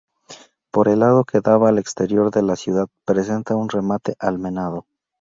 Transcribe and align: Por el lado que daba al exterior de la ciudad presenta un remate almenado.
Por 0.71 0.87
el 0.87 1.01
lado 1.01 1.25
que 1.25 1.41
daba 1.41 1.69
al 1.69 1.77
exterior 1.77 2.31
de 2.31 2.41
la 2.41 2.55
ciudad 2.55 2.87
presenta 3.05 3.55
un 3.55 3.69
remate 3.69 4.15
almenado. 4.17 4.87